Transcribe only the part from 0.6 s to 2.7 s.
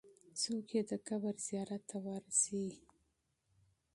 یې د قبر زیارت ته ورځي؟